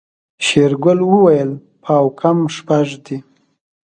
شېرګل 0.45 0.99
وويل 1.11 1.51
پاو 1.83 2.05
کم 2.19 2.37
شپږ 2.55 2.87
دي. 3.05 3.17